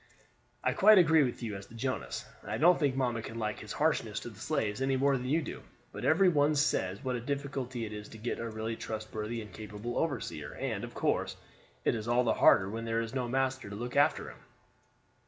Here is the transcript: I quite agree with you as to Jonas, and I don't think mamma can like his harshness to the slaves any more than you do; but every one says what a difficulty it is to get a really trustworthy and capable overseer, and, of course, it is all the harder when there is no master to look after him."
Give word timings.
I 0.63 0.73
quite 0.73 0.97
agree 0.97 1.21
with 1.21 1.43
you 1.43 1.55
as 1.55 1.67
to 1.67 1.75
Jonas, 1.75 2.25
and 2.41 2.49
I 2.49 2.57
don't 2.57 2.79
think 2.79 2.95
mamma 2.95 3.21
can 3.21 3.37
like 3.37 3.59
his 3.59 3.73
harshness 3.73 4.19
to 4.21 4.31
the 4.31 4.39
slaves 4.39 4.81
any 4.81 4.97
more 4.97 5.15
than 5.15 5.27
you 5.27 5.43
do; 5.43 5.61
but 5.91 6.03
every 6.05 6.27
one 6.27 6.55
says 6.55 7.03
what 7.03 7.15
a 7.15 7.21
difficulty 7.21 7.85
it 7.85 7.93
is 7.93 8.09
to 8.09 8.17
get 8.17 8.39
a 8.39 8.49
really 8.49 8.75
trustworthy 8.75 9.43
and 9.43 9.53
capable 9.53 9.99
overseer, 9.99 10.55
and, 10.55 10.83
of 10.83 10.95
course, 10.95 11.37
it 11.85 11.93
is 11.93 12.07
all 12.07 12.23
the 12.23 12.33
harder 12.33 12.67
when 12.67 12.85
there 12.85 12.99
is 13.01 13.13
no 13.13 13.27
master 13.27 13.69
to 13.69 13.75
look 13.75 13.95
after 13.95 14.27
him." 14.31 14.37